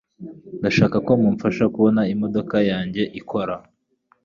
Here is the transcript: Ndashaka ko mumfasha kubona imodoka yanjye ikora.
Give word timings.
Ndashaka 0.59 0.97
ko 1.05 1.11
mumfasha 1.21 1.63
kubona 1.73 2.01
imodoka 2.13 2.55
yanjye 2.71 3.03
ikora. 3.19 3.55